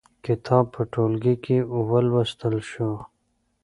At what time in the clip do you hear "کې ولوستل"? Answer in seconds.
1.43-2.55